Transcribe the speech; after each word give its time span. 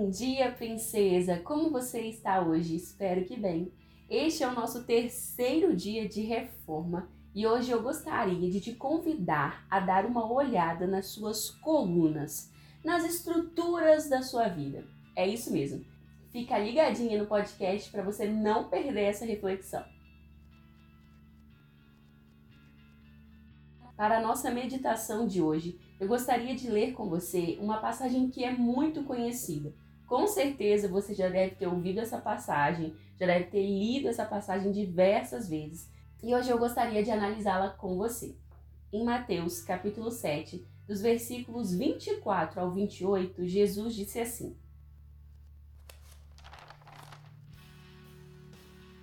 Bom 0.00 0.08
dia, 0.08 0.50
princesa! 0.50 1.40
Como 1.40 1.70
você 1.70 2.00
está 2.00 2.40
hoje? 2.40 2.74
Espero 2.74 3.22
que 3.26 3.36
bem. 3.36 3.70
Este 4.08 4.42
é 4.42 4.48
o 4.48 4.54
nosso 4.54 4.84
terceiro 4.84 5.76
dia 5.76 6.08
de 6.08 6.22
reforma 6.22 7.10
e 7.34 7.46
hoje 7.46 7.70
eu 7.70 7.82
gostaria 7.82 8.50
de 8.50 8.62
te 8.62 8.74
convidar 8.74 9.66
a 9.68 9.78
dar 9.78 10.06
uma 10.06 10.32
olhada 10.32 10.86
nas 10.86 11.08
suas 11.08 11.50
colunas, 11.50 12.50
nas 12.82 13.04
estruturas 13.04 14.08
da 14.08 14.22
sua 14.22 14.48
vida. 14.48 14.86
É 15.14 15.28
isso 15.28 15.52
mesmo. 15.52 15.84
Fica 16.32 16.58
ligadinha 16.58 17.18
no 17.18 17.28
podcast 17.28 17.90
para 17.90 18.02
você 18.02 18.26
não 18.26 18.70
perder 18.70 19.02
essa 19.02 19.26
reflexão. 19.26 19.84
Para 23.98 24.16
a 24.16 24.22
nossa 24.22 24.50
meditação 24.50 25.26
de 25.26 25.42
hoje, 25.42 25.78
eu 26.00 26.08
gostaria 26.08 26.54
de 26.54 26.70
ler 26.70 26.94
com 26.94 27.06
você 27.06 27.58
uma 27.60 27.82
passagem 27.82 28.30
que 28.30 28.42
é 28.42 28.50
muito 28.50 29.04
conhecida. 29.04 29.74
Com 30.10 30.26
certeza 30.26 30.88
você 30.88 31.14
já 31.14 31.28
deve 31.28 31.54
ter 31.54 31.68
ouvido 31.68 32.00
essa 32.00 32.18
passagem, 32.18 32.96
já 33.16 33.26
deve 33.26 33.44
ter 33.44 33.64
lido 33.64 34.08
essa 34.08 34.24
passagem 34.24 34.72
diversas 34.72 35.48
vezes. 35.48 35.88
E 36.20 36.34
hoje 36.34 36.50
eu 36.50 36.58
gostaria 36.58 37.00
de 37.00 37.12
analisá-la 37.12 37.70
com 37.70 37.96
você. 37.96 38.34
Em 38.92 39.04
Mateus, 39.04 39.62
capítulo 39.62 40.10
7, 40.10 40.66
dos 40.84 41.00
versículos 41.00 41.72
24 41.72 42.60
ao 42.60 42.72
28, 42.72 43.46
Jesus 43.46 43.94
disse 43.94 44.18
assim: 44.18 44.56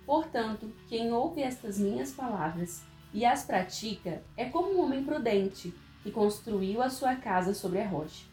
Portanto, 0.04 0.70
quem 0.88 1.10
ouve 1.10 1.40
estas 1.40 1.78
minhas 1.78 2.12
palavras 2.12 2.82
e 3.14 3.24
as 3.24 3.46
pratica 3.46 4.22
é 4.36 4.44
como 4.44 4.74
um 4.74 4.84
homem 4.84 5.02
prudente 5.02 5.72
que 6.02 6.10
construiu 6.10 6.82
a 6.82 6.90
sua 6.90 7.16
casa 7.16 7.54
sobre 7.54 7.80
a 7.80 7.88
rocha. 7.88 8.26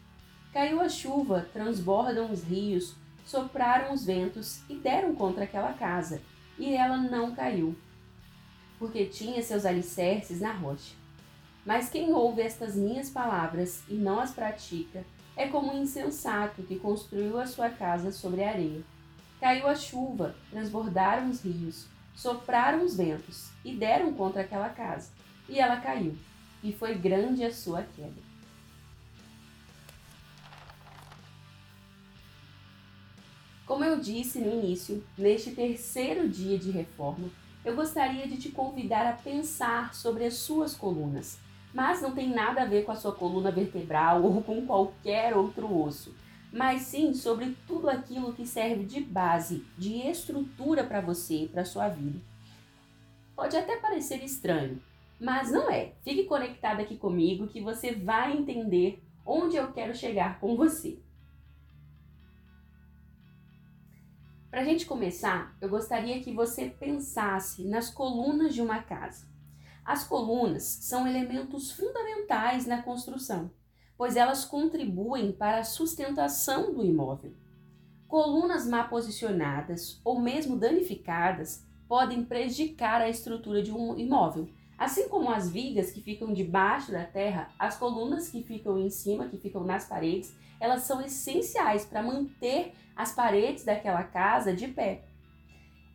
Caiu 0.56 0.80
a 0.80 0.88
chuva, 0.88 1.46
transbordam 1.52 2.32
os 2.32 2.42
rios, 2.42 2.94
sopraram 3.26 3.92
os 3.92 4.06
ventos 4.06 4.62
e 4.70 4.74
deram 4.74 5.14
contra 5.14 5.44
aquela 5.44 5.74
casa, 5.74 6.22
e 6.58 6.74
ela 6.74 6.96
não 6.96 7.34
caiu, 7.34 7.76
porque 8.78 9.04
tinha 9.04 9.42
seus 9.42 9.66
alicerces 9.66 10.40
na 10.40 10.52
rocha. 10.52 10.94
Mas 11.62 11.90
quem 11.90 12.10
ouve 12.14 12.40
estas 12.40 12.74
minhas 12.74 13.10
palavras 13.10 13.82
e 13.86 13.96
não 13.96 14.18
as 14.18 14.32
pratica 14.32 15.04
é 15.36 15.46
como 15.46 15.74
um 15.74 15.82
insensato 15.82 16.62
que 16.62 16.78
construiu 16.78 17.38
a 17.38 17.46
sua 17.46 17.68
casa 17.68 18.10
sobre 18.10 18.42
a 18.42 18.48
areia. 18.48 18.80
Caiu 19.38 19.66
a 19.66 19.74
chuva, 19.74 20.34
transbordaram 20.50 21.28
os 21.28 21.42
rios, 21.42 21.86
sopraram 22.14 22.82
os 22.82 22.96
ventos 22.96 23.50
e 23.62 23.76
deram 23.76 24.10
contra 24.14 24.40
aquela 24.40 24.70
casa, 24.70 25.12
e 25.50 25.58
ela 25.58 25.76
caiu, 25.82 26.16
e 26.64 26.72
foi 26.72 26.94
grande 26.94 27.44
a 27.44 27.52
sua 27.52 27.82
queda. 27.82 28.25
Como 33.66 33.82
eu 33.82 33.98
disse 33.98 34.38
no 34.38 34.48
início, 34.48 35.04
neste 35.18 35.50
terceiro 35.50 36.28
dia 36.28 36.56
de 36.56 36.70
reforma, 36.70 37.28
eu 37.64 37.74
gostaria 37.74 38.28
de 38.28 38.36
te 38.36 38.48
convidar 38.50 39.04
a 39.04 39.14
pensar 39.14 39.92
sobre 39.92 40.24
as 40.24 40.34
suas 40.34 40.72
colunas, 40.72 41.40
mas 41.74 42.00
não 42.00 42.12
tem 42.12 42.28
nada 42.28 42.62
a 42.62 42.64
ver 42.64 42.84
com 42.84 42.92
a 42.92 42.96
sua 42.96 43.10
coluna 43.10 43.50
vertebral 43.50 44.22
ou 44.24 44.40
com 44.40 44.64
qualquer 44.64 45.36
outro 45.36 45.76
osso, 45.82 46.14
mas 46.52 46.82
sim 46.82 47.12
sobre 47.12 47.56
tudo 47.66 47.90
aquilo 47.90 48.32
que 48.32 48.46
serve 48.46 48.84
de 48.84 49.00
base, 49.00 49.66
de 49.76 49.96
estrutura 50.08 50.84
para 50.84 51.00
você 51.00 51.42
e 51.42 51.48
para 51.48 51.64
sua 51.64 51.88
vida. 51.88 52.20
Pode 53.34 53.56
até 53.56 53.76
parecer 53.78 54.22
estranho, 54.22 54.80
mas 55.20 55.50
não 55.50 55.68
é. 55.68 55.92
Fique 56.04 56.22
conectado 56.22 56.82
aqui 56.82 56.96
comigo 56.96 57.48
que 57.48 57.60
você 57.60 57.92
vai 57.92 58.36
entender 58.36 59.02
onde 59.26 59.56
eu 59.56 59.72
quero 59.72 59.92
chegar 59.92 60.38
com 60.38 60.54
você. 60.54 60.96
Para 64.56 64.62
a 64.62 64.68
gente 64.68 64.86
começar, 64.86 65.54
eu 65.60 65.68
gostaria 65.68 66.18
que 66.22 66.32
você 66.32 66.70
pensasse 66.70 67.62
nas 67.62 67.90
colunas 67.90 68.54
de 68.54 68.62
uma 68.62 68.82
casa. 68.82 69.26
As 69.84 70.04
colunas 70.04 70.62
são 70.62 71.06
elementos 71.06 71.72
fundamentais 71.72 72.64
na 72.64 72.80
construção, 72.80 73.50
pois 73.98 74.16
elas 74.16 74.46
contribuem 74.46 75.30
para 75.30 75.58
a 75.58 75.62
sustentação 75.62 76.72
do 76.72 76.82
imóvel. 76.82 77.34
Colunas 78.08 78.66
mal 78.66 78.88
posicionadas 78.88 80.00
ou 80.02 80.18
mesmo 80.22 80.56
danificadas 80.56 81.62
podem 81.86 82.24
prejudicar 82.24 83.02
a 83.02 83.10
estrutura 83.10 83.62
de 83.62 83.70
um 83.70 83.94
imóvel, 83.98 84.48
Assim 84.78 85.08
como 85.08 85.30
as 85.30 85.48
vigas 85.48 85.90
que 85.90 86.02
ficam 86.02 86.32
debaixo 86.32 86.92
da 86.92 87.04
terra, 87.04 87.50
as 87.58 87.78
colunas 87.78 88.28
que 88.28 88.42
ficam 88.42 88.78
em 88.78 88.90
cima, 88.90 89.28
que 89.28 89.38
ficam 89.38 89.64
nas 89.64 89.86
paredes, 89.86 90.34
elas 90.60 90.82
são 90.82 91.00
essenciais 91.00 91.84
para 91.84 92.02
manter 92.02 92.74
as 92.94 93.14
paredes 93.14 93.64
daquela 93.64 94.02
casa 94.02 94.54
de 94.54 94.68
pé. 94.68 95.04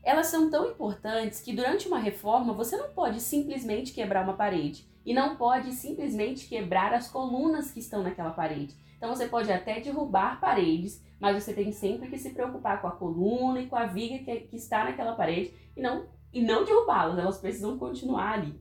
Elas 0.03 0.27
são 0.27 0.49
tão 0.49 0.71
importantes 0.71 1.41
que 1.41 1.53
durante 1.53 1.87
uma 1.87 1.99
reforma 1.99 2.53
você 2.53 2.75
não 2.75 2.89
pode 2.89 3.21
simplesmente 3.21 3.93
quebrar 3.93 4.23
uma 4.23 4.33
parede 4.33 4.87
e 5.05 5.13
não 5.13 5.35
pode 5.35 5.71
simplesmente 5.73 6.47
quebrar 6.47 6.93
as 6.93 7.07
colunas 7.07 7.71
que 7.71 7.79
estão 7.79 8.01
naquela 8.01 8.31
parede. 8.31 8.75
Então 8.97 9.09
você 9.09 9.27
pode 9.27 9.51
até 9.51 9.79
derrubar 9.79 10.39
paredes, 10.39 11.03
mas 11.19 11.43
você 11.43 11.53
tem 11.53 11.71
sempre 11.71 12.09
que 12.09 12.17
se 12.17 12.31
preocupar 12.31 12.81
com 12.81 12.87
a 12.87 12.91
coluna 12.91 13.61
e 13.61 13.67
com 13.67 13.75
a 13.75 13.85
viga 13.85 14.23
que, 14.23 14.41
que 14.41 14.55
está 14.55 14.83
naquela 14.83 15.13
parede 15.13 15.53
e 15.75 15.81
não, 15.81 16.07
e 16.33 16.41
não 16.41 16.63
derrubá-las, 16.63 17.19
elas 17.19 17.37
precisam 17.39 17.77
continuar 17.77 18.33
ali. 18.33 18.59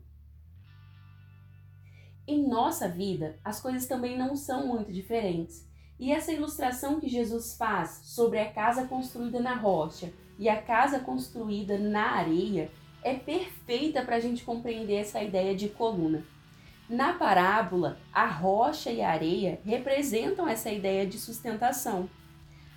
Em 2.30 2.46
nossa 2.46 2.86
vida, 2.86 3.41
as 3.44 3.60
coisas 3.60 3.86
também 3.86 4.16
não 4.16 4.36
são 4.36 4.64
muito 4.64 4.92
diferentes. 4.92 5.68
E 5.98 6.12
essa 6.12 6.32
ilustração 6.32 7.00
que 7.00 7.08
Jesus 7.08 7.56
faz 7.56 8.02
sobre 8.04 8.38
a 8.38 8.52
casa 8.52 8.86
construída 8.86 9.41
na 9.41 9.56
rocha 9.56 10.12
e 10.38 10.48
a 10.48 10.62
casa 10.62 11.00
construída 11.00 11.76
na 11.76 12.12
areia 12.12 12.70
é 13.02 13.14
perfeita 13.14 14.02
para 14.02 14.14
a 14.14 14.20
gente 14.20 14.44
compreender 14.44 14.94
essa 14.94 15.20
ideia 15.20 15.56
de 15.56 15.70
coluna. 15.70 16.24
Na 16.88 17.14
parábola, 17.14 17.98
a 18.12 18.26
rocha 18.26 18.92
e 18.92 19.02
a 19.02 19.10
areia 19.10 19.60
representam 19.64 20.47
essa 20.47 20.70
ideia 20.70 21.04
de 21.04 21.18
sustentação. 21.18 22.08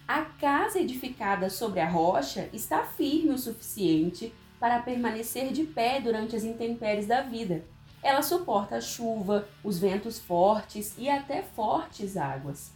A 0.07 0.21
casa 0.21 0.79
edificada 0.79 1.47
sobre 1.51 1.79
a 1.79 1.87
rocha 1.87 2.49
está 2.51 2.85
firme 2.85 3.29
o 3.29 3.37
suficiente 3.37 4.33
para 4.59 4.81
permanecer 4.81 5.53
de 5.53 5.63
pé 5.63 6.01
durante 6.01 6.35
as 6.35 6.43
intempéries 6.43 7.05
da 7.05 7.21
vida 7.21 7.71
ela 8.03 8.21
suporta 8.21 8.75
a 8.75 8.81
chuva, 8.81 9.47
os 9.63 9.79
ventos 9.79 10.19
fortes 10.19 10.93
e 10.97 11.09
até 11.09 11.41
fortes 11.41 12.17
águas. 12.17 12.71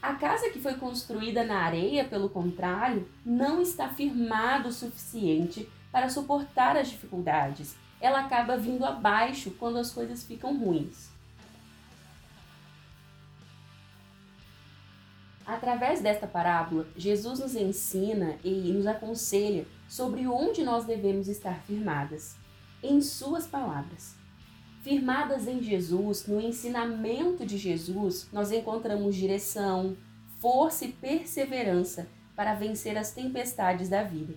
A 0.00 0.14
casa 0.14 0.50
que 0.50 0.60
foi 0.60 0.74
construída 0.74 1.42
na 1.44 1.58
areia, 1.58 2.04
pelo 2.04 2.28
contrário, 2.28 3.08
não 3.26 3.60
está 3.60 3.88
firmada 3.88 4.68
o 4.68 4.72
suficiente 4.72 5.68
para 5.90 6.08
suportar 6.08 6.76
as 6.76 6.88
dificuldades. 6.88 7.74
Ela 8.00 8.20
acaba 8.20 8.56
vindo 8.56 8.84
abaixo 8.84 9.50
quando 9.52 9.78
as 9.78 9.90
coisas 9.90 10.22
ficam 10.22 10.56
ruins. 10.56 11.08
Através 15.46 16.00
desta 16.00 16.26
parábola, 16.26 16.86
Jesus 16.96 17.40
nos 17.40 17.54
ensina 17.54 18.38
e 18.44 18.72
nos 18.72 18.86
aconselha 18.86 19.66
sobre 19.88 20.26
onde 20.26 20.62
nós 20.62 20.84
devemos 20.84 21.28
estar 21.28 21.60
firmadas. 21.62 22.36
Em 22.82 23.00
Suas 23.00 23.46
palavras. 23.46 24.23
Firmadas 24.84 25.48
em 25.48 25.62
Jesus, 25.62 26.26
no 26.26 26.38
ensinamento 26.38 27.46
de 27.46 27.56
Jesus, 27.56 28.28
nós 28.30 28.52
encontramos 28.52 29.16
direção, 29.16 29.96
força 30.42 30.84
e 30.84 30.92
perseverança 30.92 32.06
para 32.36 32.52
vencer 32.52 32.94
as 32.98 33.10
tempestades 33.10 33.88
da 33.88 34.02
vida. 34.02 34.34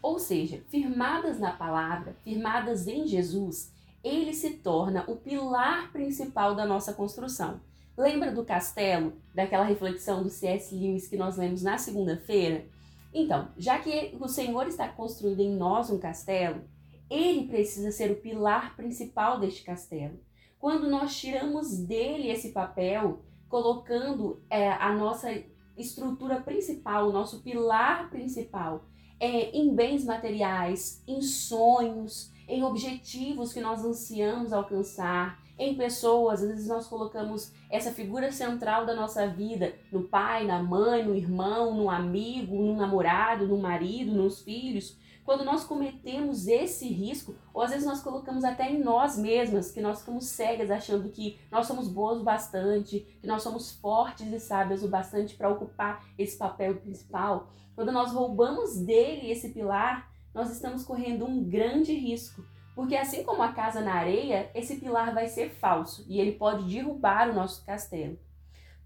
Ou 0.00 0.20
seja, 0.20 0.62
firmadas 0.70 1.40
na 1.40 1.50
palavra, 1.50 2.14
firmadas 2.22 2.86
em 2.86 3.08
Jesus, 3.08 3.72
ele 4.04 4.32
se 4.34 4.50
torna 4.50 5.02
o 5.08 5.16
pilar 5.16 5.90
principal 5.90 6.54
da 6.54 6.64
nossa 6.64 6.92
construção. 6.92 7.60
Lembra 7.98 8.30
do 8.30 8.44
castelo, 8.44 9.14
daquela 9.34 9.64
reflexão 9.64 10.22
do 10.22 10.30
C.S. 10.30 10.72
Lewis 10.76 11.08
que 11.08 11.16
nós 11.16 11.36
lemos 11.36 11.64
na 11.64 11.76
segunda-feira? 11.76 12.66
Então, 13.12 13.48
já 13.58 13.80
que 13.80 14.16
o 14.20 14.28
Senhor 14.28 14.68
está 14.68 14.86
construindo 14.86 15.40
em 15.40 15.56
nós 15.56 15.90
um 15.90 15.98
castelo, 15.98 16.62
ele 17.08 17.46
precisa 17.46 17.90
ser 17.90 18.10
o 18.10 18.16
pilar 18.16 18.76
principal 18.76 19.38
deste 19.38 19.62
castelo. 19.62 20.18
Quando 20.58 20.88
nós 20.88 21.16
tiramos 21.16 21.78
dele 21.78 22.30
esse 22.30 22.50
papel, 22.50 23.22
colocando 23.48 24.42
é, 24.50 24.70
a 24.72 24.92
nossa 24.92 25.30
estrutura 25.76 26.40
principal, 26.40 27.08
o 27.08 27.12
nosso 27.12 27.42
pilar 27.42 28.10
principal, 28.10 28.84
é, 29.20 29.56
em 29.56 29.74
bens 29.74 30.04
materiais, 30.04 31.02
em 31.06 31.20
sonhos, 31.20 32.32
em 32.48 32.62
objetivos 32.62 33.52
que 33.52 33.60
nós 33.60 33.84
ansiamos 33.84 34.52
alcançar, 34.52 35.44
em 35.58 35.74
pessoas, 35.74 36.42
às 36.42 36.48
vezes 36.48 36.68
nós 36.68 36.86
colocamos 36.86 37.50
essa 37.70 37.90
figura 37.90 38.30
central 38.30 38.84
da 38.84 38.94
nossa 38.94 39.26
vida 39.26 39.74
no 39.90 40.02
pai, 40.02 40.46
na 40.46 40.62
mãe, 40.62 41.02
no 41.02 41.14
irmão, 41.14 41.74
no 41.74 41.88
amigo, 41.88 42.56
no 42.56 42.76
namorado, 42.76 43.48
no 43.48 43.56
marido, 43.56 44.12
nos 44.12 44.42
filhos 44.42 44.98
quando 45.26 45.44
nós 45.44 45.64
cometemos 45.64 46.46
esse 46.46 46.86
risco, 46.86 47.34
ou 47.52 47.60
às 47.60 47.70
vezes 47.70 47.84
nós 47.84 48.00
colocamos 48.00 48.44
até 48.44 48.70
em 48.70 48.78
nós 48.78 49.18
mesmas, 49.18 49.72
que 49.72 49.80
nós 49.80 49.98
ficamos 49.98 50.26
cegas 50.26 50.70
achando 50.70 51.10
que 51.10 51.36
nós 51.50 51.66
somos 51.66 51.88
boas 51.88 52.20
o 52.20 52.22
bastante, 52.22 53.00
que 53.20 53.26
nós 53.26 53.42
somos 53.42 53.72
fortes 53.72 54.32
e 54.32 54.38
sábias 54.38 54.84
o 54.84 54.88
bastante 54.88 55.34
para 55.34 55.50
ocupar 55.50 56.06
esse 56.16 56.38
papel 56.38 56.76
principal, 56.76 57.50
quando 57.74 57.90
nós 57.90 58.12
roubamos 58.12 58.78
dele 58.78 59.28
esse 59.30 59.48
pilar, 59.48 60.08
nós 60.32 60.48
estamos 60.50 60.84
correndo 60.84 61.26
um 61.26 61.42
grande 61.42 61.92
risco. 61.92 62.44
Porque 62.76 62.94
assim 62.94 63.24
como 63.24 63.42
a 63.42 63.52
casa 63.52 63.80
na 63.80 63.94
areia, 63.94 64.48
esse 64.54 64.76
pilar 64.76 65.12
vai 65.12 65.26
ser 65.26 65.50
falso 65.50 66.06
e 66.08 66.20
ele 66.20 66.32
pode 66.32 66.72
derrubar 66.72 67.30
o 67.30 67.34
nosso 67.34 67.64
castelo. 67.66 68.16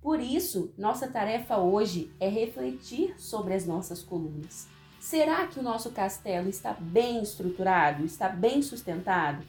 Por 0.00 0.20
isso, 0.20 0.72
nossa 0.78 1.06
tarefa 1.06 1.58
hoje 1.58 2.14
é 2.18 2.28
refletir 2.28 3.20
sobre 3.20 3.52
as 3.52 3.66
nossas 3.66 4.02
colunas. 4.02 4.79
Será 5.00 5.46
que 5.46 5.58
o 5.58 5.62
nosso 5.62 5.90
castelo 5.92 6.46
está 6.46 6.74
bem 6.74 7.22
estruturado, 7.22 8.04
está 8.04 8.28
bem 8.28 8.60
sustentado? 8.60 9.42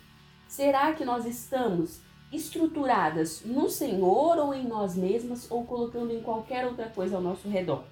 Será 0.47 0.93
que 0.93 1.03
nós 1.03 1.25
estamos 1.25 1.99
estruturadas 2.31 3.41
no 3.43 3.69
Senhor 3.69 4.37
ou 4.37 4.53
em 4.53 4.65
nós 4.65 4.95
mesmas 4.95 5.51
ou 5.51 5.65
colocando 5.65 6.13
em 6.13 6.21
qualquer 6.21 6.65
outra 6.65 6.87
coisa 6.87 7.17
ao 7.17 7.21
nosso 7.21 7.49
redor? 7.49 7.83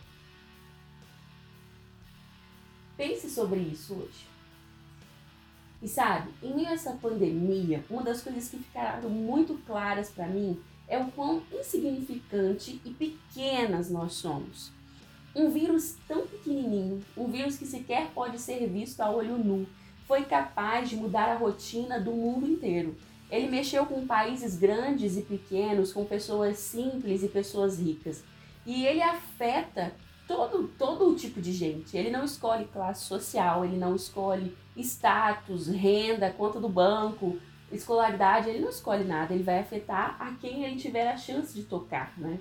Pense 2.96 3.30
sobre 3.30 3.60
isso 3.60 3.94
hoje. 3.94 4.26
E 5.82 5.88
sabe, 5.88 6.32
em 6.42 6.56
meio 6.56 6.70
a 6.70 6.74
essa 6.74 6.94
pandemia, 6.94 7.84
uma 7.90 8.04
das 8.04 8.22
coisas 8.22 8.48
que 8.48 8.58
ficaram 8.58 9.10
muito 9.10 9.56
claras 9.66 10.10
para 10.10 10.28
mim 10.28 10.58
é 10.88 10.98
o 10.98 11.12
quão 11.12 11.44
insignificante 11.52 12.82
e 12.86 12.90
pequenas 12.92 13.90
nós 13.90 14.14
somos. 14.14 14.72
Um 15.36 15.50
vírus 15.50 15.96
tão 16.08 16.26
pequenininho, 16.40 17.02
um 17.16 17.28
vírus 17.28 17.58
que 17.58 17.66
sequer 17.66 18.08
pode 18.14 18.40
ser 18.40 18.68
visto 18.68 19.02
a 19.02 19.12
olho 19.12 19.38
nu, 19.38 19.68
foi 20.08 20.24
capaz 20.24 20.90
de 20.90 20.96
mudar 20.96 21.30
a 21.30 21.36
rotina 21.36 22.00
do 22.00 22.12
mundo 22.12 22.48
inteiro. 22.48 22.96
Ele 23.30 23.48
mexeu 23.48 23.86
com 23.86 24.08
países 24.08 24.58
grandes 24.58 25.16
e 25.18 25.22
pequenos, 25.22 25.94
com 25.94 26.04
pessoas 26.04 26.58
simples 26.58 27.22
e 27.22 27.28
pessoas 27.28 27.80
ricas. 27.80 28.24
E 28.66 28.86
ele 28.86 29.04
afeta 29.04 29.94
todo, 30.28 30.68
todo 30.78 31.10
o 31.10 31.16
tipo 31.16 31.40
de 31.40 31.54
gente. 31.54 31.96
Ele 31.96 32.10
não 32.10 32.24
escolhe 32.24 32.66
classe 32.66 33.06
social, 33.06 33.64
ele 33.64 33.78
não 33.78 33.96
escolhe 33.96 34.56
status, 34.76 35.68
renda, 35.68 36.32
conta 36.32 36.60
do 36.60 36.70
banco, 36.70 37.38
escolaridade, 37.72 38.50
ele 38.50 38.60
não 38.60 38.70
escolhe 38.70 39.04
nada, 39.04 39.34
ele 39.34 39.44
vai 39.44 39.60
afetar 39.60 40.16
a 40.20 40.34
quem 40.36 40.64
ele 40.64 40.78
tiver 40.78 41.08
a 41.08 41.18
chance 41.18 41.54
de 41.54 41.64
tocar, 41.64 42.14
né? 42.18 42.40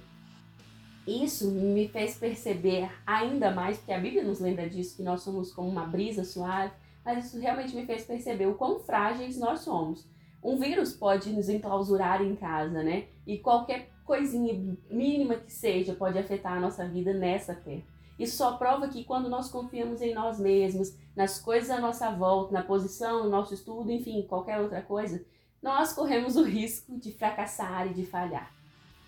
Isso 1.08 1.50
me 1.50 1.88
fez 1.88 2.18
perceber 2.18 2.90
ainda 3.06 3.50
mais, 3.50 3.78
porque 3.78 3.92
a 3.92 3.98
Bíblia 3.98 4.22
nos 4.22 4.40
lembra 4.40 4.68
disso, 4.68 4.94
que 4.94 5.02
nós 5.02 5.22
somos 5.22 5.50
como 5.50 5.66
uma 5.66 5.86
brisa 5.86 6.22
suave, 6.22 6.70
mas 7.02 7.24
isso 7.24 7.40
realmente 7.40 7.74
me 7.74 7.86
fez 7.86 8.04
perceber 8.04 8.44
o 8.44 8.56
quão 8.56 8.78
frágeis 8.80 9.38
nós 9.38 9.60
somos. 9.60 10.06
Um 10.44 10.58
vírus 10.58 10.92
pode 10.92 11.30
nos 11.30 11.48
enclausurar 11.48 12.20
em 12.20 12.36
casa, 12.36 12.82
né? 12.82 13.06
E 13.26 13.38
qualquer 13.38 13.88
coisinha 14.04 14.52
mínima 14.90 15.36
que 15.36 15.50
seja 15.50 15.94
pode 15.94 16.18
afetar 16.18 16.58
a 16.58 16.60
nossa 16.60 16.86
vida 16.86 17.14
nessa 17.14 17.54
terra. 17.54 17.84
Isso 18.18 18.36
só 18.36 18.58
prova 18.58 18.88
que 18.88 19.02
quando 19.02 19.30
nós 19.30 19.50
confiamos 19.50 20.02
em 20.02 20.12
nós 20.12 20.38
mesmos, 20.38 20.94
nas 21.16 21.40
coisas 21.40 21.70
à 21.70 21.80
nossa 21.80 22.10
volta, 22.10 22.52
na 22.52 22.62
posição, 22.62 23.24
no 23.24 23.30
nosso 23.30 23.54
estudo, 23.54 23.90
enfim, 23.90 24.26
qualquer 24.28 24.60
outra 24.60 24.82
coisa, 24.82 25.24
nós 25.62 25.94
corremos 25.94 26.36
o 26.36 26.42
risco 26.42 26.98
de 26.98 27.12
fracassar 27.12 27.86
e 27.86 27.94
de 27.94 28.04
falhar. 28.04 28.57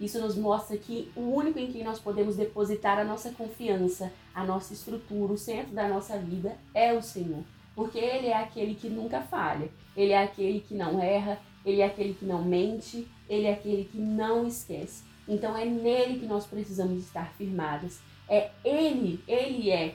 Isso 0.00 0.19
nos 0.19 0.35
mostra 0.35 0.79
que 0.79 1.12
o 1.14 1.20
único 1.20 1.58
em 1.58 1.70
quem 1.70 1.85
nós 1.85 2.00
podemos 2.00 2.35
depositar 2.35 2.99
a 2.99 3.05
nossa 3.05 3.31
confiança, 3.32 4.11
a 4.35 4.43
nossa 4.44 4.73
estrutura, 4.73 5.35
o 5.35 5.38
centro 5.38 5.75
da 5.75 5.87
nossa 5.87 6.17
vida 6.17 6.56
é 6.73 6.93
o 6.94 7.02
Senhor. 7.02 7.44
Porque 7.75 7.99
Ele 7.99 8.29
é 8.29 8.37
aquele 8.37 8.75
que 8.75 8.88
nunca 8.88 9.20
falha, 9.20 9.70
Ele 9.94 10.12
é 10.12 10.23
aquele 10.23 10.61
que 10.61 10.75
não 10.75 11.02
erra, 11.02 11.38
Ele 11.64 11.82
é 11.82 11.85
aquele 11.85 12.14
que 12.14 12.25
não 12.25 12.43
mente, 12.43 13.06
Ele 13.29 13.47
é 13.47 13.52
aquele 13.52 13.85
que 13.85 13.99
não 13.99 14.47
esquece. 14.47 15.05
Então 15.29 15.56
é 15.56 15.67
nele 15.67 16.19
que 16.19 16.26
nós 16.26 16.47
precisamos 16.47 17.05
estar 17.05 17.32
firmadas. 17.35 18.00
É 18.26 18.50
Ele, 18.64 19.23
Ele 19.29 19.70
é, 19.70 19.94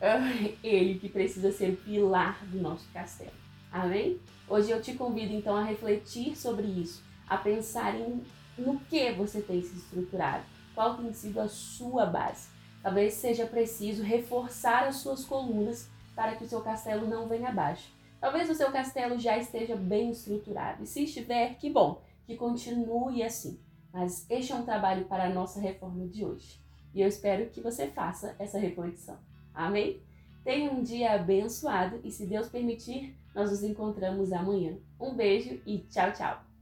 é 0.00 0.54
Ele 0.62 0.98
que 0.98 1.08
precisa 1.08 1.52
ser 1.52 1.70
o 1.70 1.76
pilar 1.76 2.44
do 2.46 2.60
nosso 2.60 2.88
castelo. 2.92 3.30
Amém? 3.70 4.18
Hoje 4.48 4.70
eu 4.70 4.82
te 4.82 4.94
convido 4.94 5.32
então 5.32 5.54
a 5.54 5.62
refletir 5.62 6.36
sobre 6.36 6.66
isso, 6.66 7.02
a 7.28 7.36
pensar 7.36 7.94
em 7.94 8.22
no 8.58 8.80
que 8.80 9.12
você 9.12 9.40
tem 9.40 9.62
se 9.62 9.76
estruturado, 9.76 10.44
qual 10.74 10.96
tem 10.96 11.12
sido 11.12 11.40
a 11.40 11.48
sua 11.48 12.06
base. 12.06 12.48
Talvez 12.82 13.14
seja 13.14 13.46
preciso 13.46 14.02
reforçar 14.02 14.86
as 14.86 14.96
suas 14.96 15.24
colunas 15.24 15.88
para 16.14 16.36
que 16.36 16.44
o 16.44 16.48
seu 16.48 16.60
castelo 16.60 17.06
não 17.06 17.28
venha 17.28 17.48
abaixo. 17.48 17.92
Talvez 18.20 18.48
o 18.48 18.54
seu 18.54 18.70
castelo 18.70 19.18
já 19.18 19.36
esteja 19.36 19.76
bem 19.76 20.10
estruturado, 20.10 20.82
e 20.82 20.86
se 20.86 21.04
estiver, 21.04 21.56
que 21.56 21.70
bom, 21.70 22.02
que 22.26 22.36
continue 22.36 23.22
assim. 23.22 23.60
Mas 23.92 24.26
este 24.30 24.52
é 24.52 24.54
um 24.54 24.64
trabalho 24.64 25.04
para 25.06 25.24
a 25.24 25.30
nossa 25.30 25.60
reforma 25.60 26.06
de 26.06 26.24
hoje 26.24 26.66
e 26.96 27.02
eu 27.02 27.08
espero 27.08 27.50
que 27.50 27.60
você 27.60 27.88
faça 27.88 28.34
essa 28.38 28.58
reflexão. 28.58 29.18
Amém? 29.52 30.00
Tenha 30.42 30.72
um 30.72 30.82
dia 30.82 31.12
abençoado 31.12 32.00
e, 32.02 32.10
se 32.10 32.24
Deus 32.24 32.48
permitir, 32.48 33.14
nós 33.34 33.50
nos 33.50 33.62
encontramos 33.62 34.32
amanhã. 34.32 34.78
Um 34.98 35.14
beijo 35.14 35.60
e 35.66 35.80
tchau, 35.90 36.10
tchau! 36.12 36.55